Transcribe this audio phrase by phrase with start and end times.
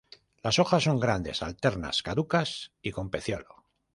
[0.41, 3.67] Las hojas son grandes, alternas, caducas y con peciolo.